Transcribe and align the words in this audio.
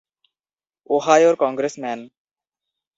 ওহাইওর 0.89 1.35
congressman. 1.35 1.99